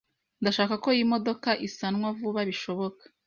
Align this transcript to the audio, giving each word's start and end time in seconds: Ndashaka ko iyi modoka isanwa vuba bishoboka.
Ndashaka 0.41 0.73
ko 0.83 0.87
iyi 0.95 1.05
modoka 1.13 1.49
isanwa 1.67 2.07
vuba 2.19 2.41
bishoboka. 2.49 3.03